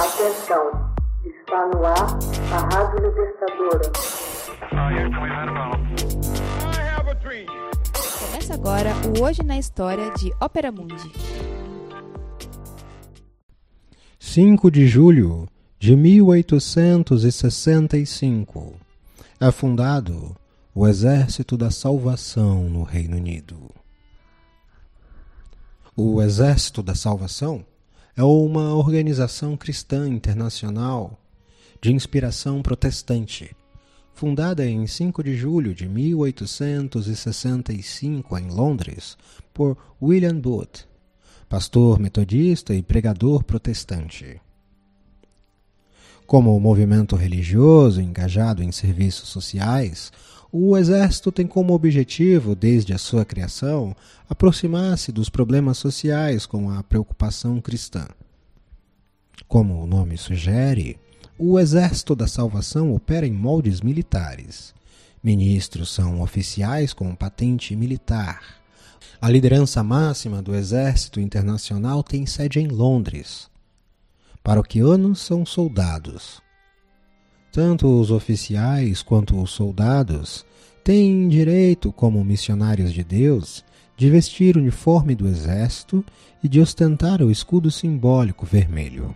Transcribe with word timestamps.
Atenção, 0.00 0.64
está 1.26 1.66
no 1.66 1.84
ar 1.84 2.18
a 2.54 2.58
Rádio 2.74 3.06
Libertadora. 3.06 3.92
Começa 8.18 8.54
agora 8.54 8.94
o 9.06 9.20
Hoje 9.22 9.42
na 9.42 9.58
História 9.58 10.10
de 10.12 10.32
Ópera 10.40 10.72
Mundi. 10.72 11.12
5 14.18 14.70
de 14.70 14.88
julho 14.88 15.46
de 15.78 15.94
1865 15.94 18.72
é 19.38 19.50
fundado 19.50 20.34
o 20.74 20.88
Exército 20.88 21.58
da 21.58 21.70
Salvação 21.70 22.70
no 22.70 22.84
Reino 22.84 23.18
Unido. 23.18 23.70
O 25.94 26.22
Exército 26.22 26.82
da 26.82 26.94
Salvação 26.94 27.66
é 28.16 28.22
uma 28.22 28.74
organização 28.74 29.56
cristã 29.56 30.08
internacional 30.08 31.18
de 31.80 31.92
inspiração 31.92 32.60
protestante, 32.60 33.56
fundada 34.12 34.66
em 34.66 34.84
5 34.86 35.24
de 35.24 35.34
julho 35.36 35.74
de 35.74 35.88
1865 35.88 38.38
em 38.38 38.48
Londres 38.48 39.16
por 39.54 39.78
William 40.00 40.38
Booth, 40.38 40.86
pastor 41.48 41.98
metodista 41.98 42.72
e 42.74 42.82
pregador 42.82 43.42
protestante. 43.42 44.40
Como 46.26 46.60
movimento 46.60 47.16
religioso 47.16 48.00
engajado 48.00 48.62
em 48.62 48.70
serviços 48.70 49.30
sociais, 49.30 50.12
o 50.52 50.76
Exército 50.76 51.30
tem 51.30 51.46
como 51.46 51.72
objetivo, 51.72 52.56
desde 52.56 52.92
a 52.92 52.98
sua 52.98 53.24
criação, 53.24 53.94
aproximar-se 54.28 55.12
dos 55.12 55.28
problemas 55.28 55.78
sociais 55.78 56.44
com 56.44 56.70
a 56.70 56.82
preocupação 56.82 57.60
cristã. 57.60 58.08
Como 59.46 59.82
o 59.82 59.86
nome 59.86 60.18
sugere, 60.18 60.98
o 61.38 61.58
Exército 61.58 62.16
da 62.16 62.26
Salvação 62.26 62.92
opera 62.94 63.26
em 63.26 63.32
moldes 63.32 63.80
militares. 63.80 64.74
Ministros 65.22 65.92
são 65.92 66.20
oficiais 66.20 66.92
com 66.92 67.14
patente 67.14 67.76
militar. 67.76 68.60
A 69.20 69.28
liderança 69.28 69.82
máxima 69.82 70.42
do 70.42 70.54
Exército 70.54 71.20
Internacional 71.20 72.02
tem 72.02 72.26
sede 72.26 72.58
em 72.58 72.66
Londres. 72.66 73.48
Paroquianos 74.42 75.20
são 75.20 75.46
soldados. 75.46 76.42
Tanto 77.52 78.00
os 78.00 78.10
oficiais 78.10 79.02
quanto 79.02 79.40
os 79.40 79.50
soldados 79.50 80.44
têm 80.84 81.28
direito, 81.28 81.92
como 81.92 82.24
missionários 82.24 82.92
de 82.92 83.02
Deus, 83.02 83.64
de 83.96 84.08
vestir 84.08 84.56
o 84.56 84.60
uniforme 84.60 85.14
do 85.14 85.26
exército 85.26 86.04
e 86.42 86.48
de 86.48 86.60
ostentar 86.60 87.20
o 87.20 87.30
escudo 87.30 87.70
simbólico 87.70 88.46
vermelho. 88.46 89.14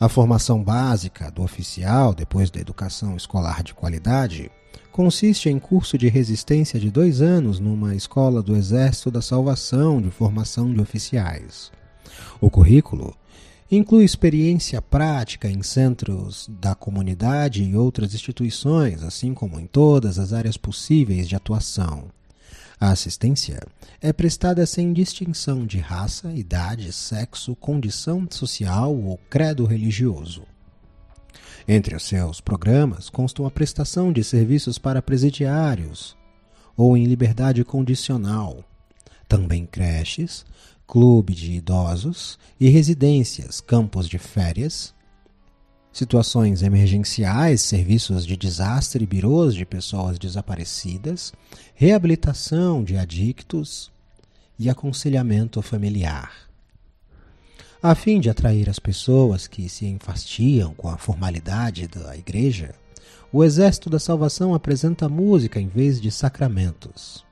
A 0.00 0.08
formação 0.08 0.62
básica 0.62 1.30
do 1.30 1.42
oficial, 1.42 2.14
depois 2.14 2.48
da 2.50 2.60
educação 2.60 3.16
escolar 3.16 3.64
de 3.64 3.74
qualidade, 3.74 4.48
consiste 4.92 5.48
em 5.48 5.58
curso 5.58 5.98
de 5.98 6.08
resistência 6.08 6.78
de 6.78 6.90
dois 6.90 7.20
anos 7.20 7.58
numa 7.58 7.94
escola 7.96 8.40
do 8.40 8.56
Exército 8.56 9.10
da 9.10 9.20
Salvação 9.20 10.00
de 10.00 10.10
formação 10.10 10.72
de 10.72 10.80
oficiais. 10.80 11.72
O 12.40 12.48
currículo 12.48 13.16
Inclui 13.70 14.02
experiência 14.02 14.80
prática 14.80 15.46
em 15.46 15.62
centros 15.62 16.48
da 16.48 16.74
comunidade 16.74 17.62
e 17.62 17.76
outras 17.76 18.14
instituições, 18.14 19.02
assim 19.02 19.34
como 19.34 19.60
em 19.60 19.66
todas 19.66 20.18
as 20.18 20.32
áreas 20.32 20.56
possíveis 20.56 21.28
de 21.28 21.36
atuação. 21.36 22.04
A 22.80 22.90
assistência 22.90 23.60
é 24.00 24.10
prestada 24.10 24.64
sem 24.64 24.90
distinção 24.92 25.66
de 25.66 25.78
raça, 25.78 26.32
idade, 26.32 26.90
sexo, 26.94 27.54
condição 27.56 28.26
social 28.30 28.96
ou 28.96 29.18
credo 29.28 29.66
religioso. 29.66 30.44
Entre 31.66 31.94
os 31.94 32.04
seus 32.04 32.40
programas 32.40 33.10
constam 33.10 33.44
a 33.44 33.50
prestação 33.50 34.10
de 34.10 34.24
serviços 34.24 34.78
para 34.78 35.02
presidiários 35.02 36.16
ou 36.74 36.96
em 36.96 37.04
liberdade 37.04 37.62
condicional, 37.64 38.64
também 39.28 39.66
creches, 39.66 40.46
clube 40.88 41.34
de 41.34 41.52
idosos 41.52 42.38
e 42.58 42.70
residências, 42.70 43.60
campos 43.60 44.08
de 44.08 44.18
férias, 44.18 44.94
situações 45.92 46.62
emergenciais, 46.62 47.60
serviços 47.60 48.26
de 48.26 48.38
desastre, 48.38 49.04
birôs 49.04 49.54
de 49.54 49.66
pessoas 49.66 50.18
desaparecidas, 50.18 51.32
reabilitação 51.74 52.82
de 52.82 52.96
adictos 52.96 53.92
e 54.58 54.70
aconselhamento 54.70 55.60
familiar. 55.60 56.32
A 57.82 57.94
fim 57.94 58.18
de 58.18 58.30
atrair 58.30 58.70
as 58.70 58.78
pessoas 58.78 59.46
que 59.46 59.68
se 59.68 59.84
enfastiam 59.84 60.72
com 60.72 60.88
a 60.88 60.96
formalidade 60.96 61.86
da 61.86 62.16
igreja, 62.16 62.74
o 63.30 63.44
Exército 63.44 63.90
da 63.90 63.98
Salvação 63.98 64.54
apresenta 64.54 65.06
música 65.06 65.60
em 65.60 65.68
vez 65.68 66.00
de 66.00 66.10
sacramentos. 66.10 67.27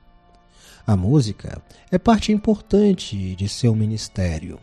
A 0.87 0.95
música 0.95 1.61
é 1.91 1.97
parte 1.97 2.31
importante 2.31 3.35
de 3.35 3.49
seu 3.49 3.75
ministério. 3.75 4.57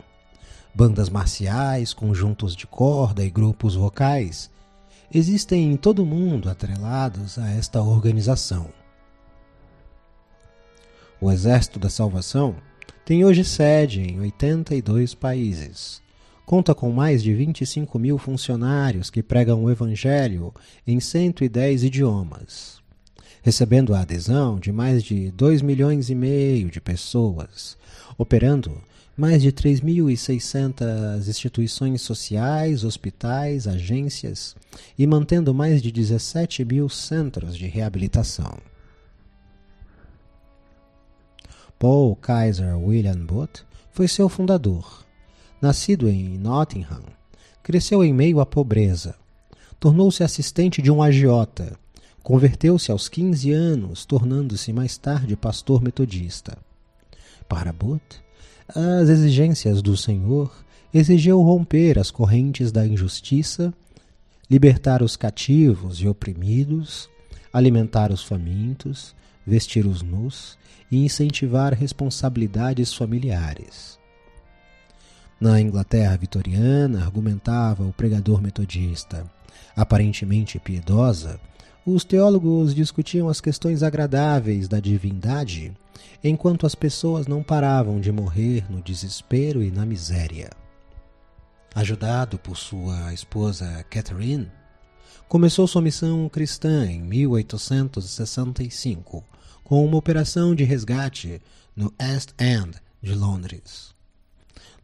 Bandas 0.73 1.07
marciais, 1.07 1.93
conjuntos 1.93 2.55
de 2.55 2.65
corda 2.65 3.23
e 3.23 3.29
grupos 3.29 3.75
vocais 3.75 4.49
existem 5.13 5.71
em 5.71 5.77
todo 5.77 6.01
o 6.01 6.05
mundo 6.05 6.49
atrelados 6.49 7.37
a 7.37 7.51
esta 7.51 7.79
organização. 7.79 8.71
O 11.21 11.31
Exército 11.31 11.77
da 11.77 11.91
Salvação 11.91 12.55
tem 13.05 13.23
hoje 13.23 13.43
sede 13.45 14.01
em 14.01 14.19
82 14.19 15.13
países. 15.13 16.01
Conta 16.43 16.73
com 16.73 16.91
mais 16.91 17.21
de 17.21 17.35
25 17.35 17.99
mil 17.99 18.17
funcionários 18.17 19.11
que 19.11 19.21
pregam 19.21 19.63
o 19.63 19.69
Evangelho 19.69 20.51
em 20.87 20.99
110 20.99 21.83
idiomas 21.83 22.83
recebendo 23.45 23.93
a 23.93 23.99
adesão 23.99 24.59
de 24.59 24.71
mais 24.71 25.03
de 25.03 25.29
2 25.29 25.61
milhões 25.61 26.09
e 26.09 26.15
meio 26.15 26.71
de 26.71 26.81
pessoas, 26.81 27.77
operando 28.17 28.81
mais 29.15 29.39
de 29.39 29.51
3.600 29.51 31.27
instituições 31.27 32.01
sociais, 32.01 32.83
hospitais, 32.83 33.67
agências 33.67 34.55
e 34.97 35.05
mantendo 35.05 35.53
mais 35.53 35.79
de 35.79 35.91
17 35.91 36.65
mil 36.65 36.89
centros 36.89 37.55
de 37.55 37.67
reabilitação. 37.67 38.57
Paul 41.77 42.15
Kaiser 42.15 42.75
William 42.79 43.23
Booth 43.27 43.63
foi 43.91 44.07
seu 44.07 44.27
fundador. 44.27 45.05
Nascido 45.61 46.09
em 46.09 46.35
Nottingham, 46.39 47.03
cresceu 47.61 48.03
em 48.03 48.11
meio 48.11 48.39
à 48.39 48.45
pobreza. 48.45 49.13
Tornou-se 49.79 50.23
assistente 50.23 50.81
de 50.81 50.89
um 50.89 51.03
agiota 51.03 51.77
Converteu-se 52.25 52.91
aos 52.91 53.07
15 53.07 53.51
anos, 53.51 54.03
tornando-se 54.03 54.73
mais 54.73 54.97
tarde 54.97 55.35
pastor 55.35 55.79
metodista. 55.79 56.57
Para 57.47 57.71
Booth, 57.71 58.19
as 58.67 59.09
exigências 59.09 59.79
do 59.79 59.95
Senhor 59.95 60.51
exigiam 60.91 61.43
romper 61.43 61.99
as 61.99 62.09
correntes 62.09 62.71
da 62.71 62.83
injustiça, 62.83 63.71
libertar 64.49 65.03
os 65.03 65.15
cativos 65.15 66.01
e 66.01 66.07
oprimidos, 66.07 67.07
alimentar 67.53 68.11
os 68.11 68.23
famintos, 68.23 69.15
vestir 69.45 69.85
os 69.85 70.01
nus 70.01 70.57
e 70.91 71.05
incentivar 71.05 71.75
responsabilidades 71.75 72.91
familiares. 72.91 73.99
Na 75.39 75.61
Inglaterra 75.61 76.17
vitoriana, 76.17 77.03
argumentava 77.03 77.83
o 77.83 77.93
pregador 77.93 78.41
metodista, 78.41 79.31
aparentemente 79.75 80.57
piedosa, 80.57 81.39
os 81.85 82.03
teólogos 82.03 82.73
discutiam 82.73 83.29
as 83.29 83.39
questões 83.39 83.83
agradáveis 83.83 84.67
da 84.67 84.79
divindade, 84.79 85.71
enquanto 86.23 86.65
as 86.65 86.73
pessoas 86.73 87.27
não 87.27 87.43
paravam 87.43 88.01
de 88.01 88.11
morrer 88.11 88.65
no 88.71 88.81
desespero 88.81 89.61
e 89.61 89.69
na 89.69 89.85
miséria. 89.85 90.49
Ajudado 91.75 92.39
por 92.39 92.57
sua 92.57 93.13
esposa 93.13 93.85
Catherine, 93.89 94.51
começou 95.27 95.67
sua 95.67 95.81
missão 95.81 96.27
cristã 96.27 96.87
em 96.87 96.99
1865 97.01 99.23
com 99.63 99.85
uma 99.85 99.97
operação 99.97 100.55
de 100.55 100.63
resgate 100.63 101.39
no 101.75 101.93
East 101.99 102.31
End 102.39 102.79
de 103.01 103.13
Londres. 103.13 103.93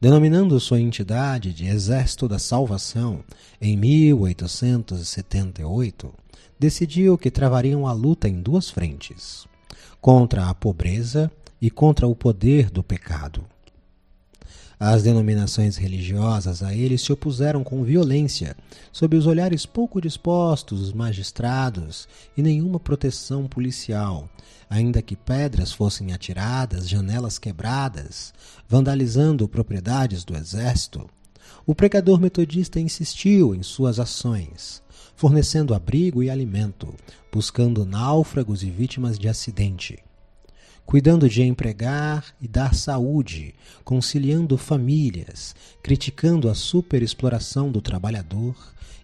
Denominando 0.02 0.60
sua 0.60 0.82
entidade 0.82 1.54
de 1.54 1.68
Exército 1.68 2.28
da 2.28 2.40
Salvação 2.40 3.24
em 3.62 3.78
1878, 3.78 6.12
decidiu 6.60 7.18
que 7.18 7.32
travariam 7.32 7.88
a 7.88 7.94
luta 7.94 8.28
em 8.28 8.42
duas 8.42 8.70
frentes: 8.70 9.48
contra 10.00 10.50
a 10.50 10.54
pobreza 10.54 11.32
e 11.62 11.70
contra 11.70 12.08
o 12.08 12.16
poder 12.16 12.70
do 12.70 12.84
pecado. 12.84 13.46
As 14.84 15.04
denominações 15.04 15.78
religiosas 15.78 16.64
a 16.64 16.74
ele 16.74 16.98
se 16.98 17.14
opuseram 17.14 17.64
com 17.64 17.84
violência, 17.84 18.58
sob 18.92 19.16
os 19.16 19.28
olhares 19.28 19.64
pouco 19.64 20.02
dispostos 20.02 20.80
dos 20.80 20.92
magistrados 20.92 22.08
e 22.36 22.42
nenhuma 22.42 22.80
proteção 22.80 23.48
policial, 23.48 24.28
ainda 24.68 25.00
que 25.00 25.16
pedras 25.16 25.72
fossem 25.72 26.14
atiradas, 26.14 26.90
janelas 26.90 27.38
quebradas, 27.38 28.34
vandalizando 28.68 29.48
propriedades 29.48 30.24
do 30.24 30.36
exército. 30.36 31.08
O 31.66 31.76
pregador 31.76 32.20
metodista 32.20 32.80
insistiu 32.80 33.54
em 33.54 33.64
suas 33.64 34.00
ações, 34.00 34.82
fornecendo 35.16 35.74
abrigo 35.74 36.24
e 36.24 36.30
alimento, 36.30 36.94
buscando 37.32 37.86
náufragos 37.86 38.64
e 38.64 38.70
vítimas 38.70 39.20
de 39.20 39.28
acidente, 39.28 40.00
cuidando 40.86 41.30
de 41.30 41.44
empregar 41.44 42.26
e 42.42 42.48
dar 42.48 42.74
saúde, 42.74 43.54
conciliando 43.84 44.58
famílias, 44.58 45.56
criticando 45.82 46.50
a 46.50 46.56
superexploração 46.56 47.72
do 47.72 47.82
trabalhador 47.82 48.56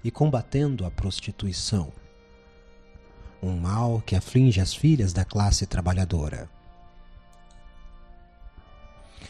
e 0.04 0.12
combatendo 0.12 0.86
a 0.86 0.92
prostituição. 0.92 1.92
Um 3.42 3.56
mal 3.56 4.02
que 4.06 4.16
aflige 4.16 4.60
as 4.60 4.74
filhas 4.74 5.14
da 5.14 5.24
classe 5.24 5.66
trabalhadora. 5.66 6.50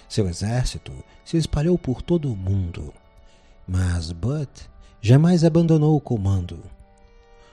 Seu 0.07 0.27
exército 0.27 0.93
se 1.25 1.35
espalhou 1.35 1.77
por 1.77 2.01
todo 2.01 2.31
o 2.31 2.35
mundo, 2.35 2.93
mas 3.67 4.11
Butt 4.11 4.69
jamais 5.01 5.43
abandonou 5.43 5.95
o 5.95 6.01
comando. 6.01 6.59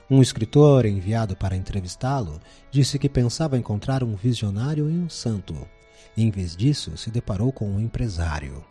Um 0.08 0.22
escritor 0.22 0.84
enviado 0.84 1.34
para 1.34 1.56
entrevistá-lo 1.56 2.38
disse 2.70 2.98
que 2.98 3.08
pensava 3.08 3.58
encontrar 3.58 4.04
um 4.04 4.14
visionário 4.14 4.88
e 4.88 4.92
um 4.92 5.08
santo. 5.08 5.56
E, 6.16 6.22
em 6.22 6.30
vez 6.30 6.54
disso, 6.54 6.96
se 6.96 7.10
deparou 7.10 7.50
com 7.50 7.68
um 7.68 7.80
empresário. 7.80 8.62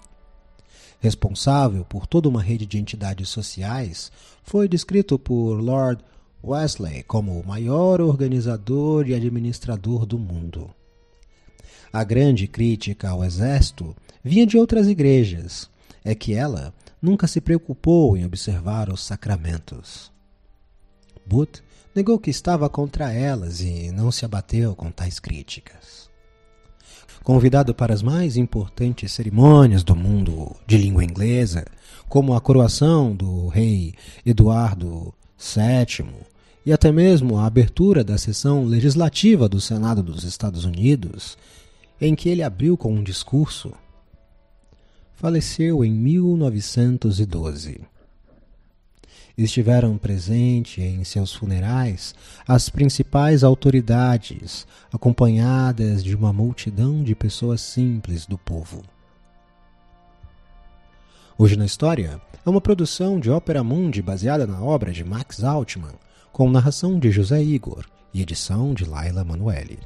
Responsável 1.00 1.84
por 1.84 2.08
toda 2.08 2.30
uma 2.30 2.42
rede 2.42 2.66
de 2.66 2.78
entidades 2.78 3.28
sociais, 3.28 4.12
foi 4.44 4.70
descrito 4.70 5.20
por 5.20 5.56
Lord 5.56 6.02
Wesley 6.44 7.04
como 7.04 7.38
o 7.38 7.46
maior 7.46 8.00
organizador 8.00 9.08
e 9.08 9.14
administrador 9.14 10.06
do 10.06 10.18
mundo. 10.18 10.70
A 11.92 12.04
grande 12.04 12.48
crítica 12.48 13.10
ao 13.10 13.24
exército 13.24 13.96
vinha 14.24 14.46
de 14.46 14.58
outras 14.58 14.88
igrejas, 14.88 15.70
é 16.06 16.16
que 16.16 16.34
ela 16.34 16.74
nunca 17.04 17.28
se 17.28 17.42
preocupou 17.42 18.16
em 18.16 18.26
observar 18.26 18.90
os 18.90 19.04
sacramentos. 19.04 20.10
But 21.26 21.60
negou 21.94 22.18
que 22.18 22.30
estava 22.30 22.70
contra 22.70 23.12
elas 23.12 23.60
e 23.60 23.92
não 23.92 24.10
se 24.10 24.24
abateu 24.24 24.74
com 24.74 24.90
tais 24.90 25.20
críticas. 25.20 26.10
Convidado 27.22 27.76
para 27.76 27.94
as 27.94 28.02
mais 28.02 28.38
importantes 28.38 29.12
cerimônias 29.12 29.84
do 29.84 29.96
mundo 29.96 30.56
de 30.66 30.78
língua 30.78 31.04
inglesa, 31.04 31.66
como 32.08 32.34
a 32.34 32.42
coroação 32.42 33.14
do 33.14 33.48
rei 33.50 33.94
Eduardo 34.26 35.14
VII 35.38 36.08
e 36.66 36.72
até 36.72 36.90
mesmo 36.90 37.38
a 37.38 37.46
abertura 37.46 38.02
da 38.04 38.18
sessão 38.18 38.64
legislativa 38.64 39.50
do 39.50 39.60
Senado 39.60 40.02
dos 40.02 40.24
Estados 40.24 40.64
Unidos, 40.64 41.38
em 42.00 42.16
que 42.16 42.30
ele 42.30 42.44
abriu 42.44 42.78
com 42.78 42.94
um 42.94 43.04
discurso, 43.04 43.74
faleceu 45.16 45.84
em 45.84 45.92
1912. 45.92 47.82
Estiveram 49.36 49.98
presentes 49.98 50.84
em 50.84 51.04
seus 51.04 51.34
funerais 51.34 52.14
as 52.48 52.70
principais 52.70 53.44
autoridades, 53.44 54.68
acompanhadas 54.92 56.04
de 56.04 56.16
uma 56.16 56.32
multidão 56.32 57.04
de 57.04 57.16
pessoas 57.16 57.62
simples 57.62 58.28
do 58.28 58.38
povo. 58.38 58.84
Hoje 61.36 61.56
na 61.56 61.66
História 61.66 62.22
é 62.46 62.50
uma 62.50 62.62
produção 62.62 63.20
de 63.20 63.32
Ópera 63.32 63.64
Mundi 63.64 64.04
baseada 64.04 64.46
na 64.46 64.62
obra 64.62 64.92
de 64.92 65.04
Max 65.04 65.44
Altman, 65.44 65.96
com 66.32 66.50
narração 66.50 67.00
de 67.00 67.10
José 67.10 67.42
Igor 67.42 67.86
e 68.14 68.22
edição 68.22 68.74
de 68.74 68.86
Laila 68.86 69.24
Manuelle. 69.24 69.80